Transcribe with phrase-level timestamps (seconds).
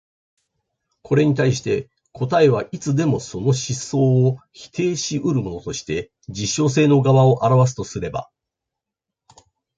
[1.03, 8.31] これに対して答えはいつでもその思想を否定し得るものとして実証性の側を現すとすれば、